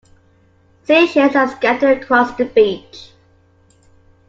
[0.81, 3.11] Sea shells are scattered across the beach.